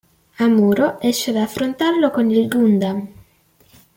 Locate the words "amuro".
0.45-0.95